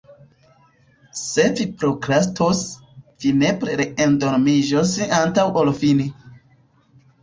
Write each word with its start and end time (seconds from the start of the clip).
Se 1.23 1.45
vi 1.59 1.67
prokrastos, 1.83 2.65
vi 3.21 3.37
nepre 3.45 3.79
re-endormiĝos 3.85 4.99
antaŭ 5.23 5.49
ol 5.65 5.75
fini. 5.85 6.13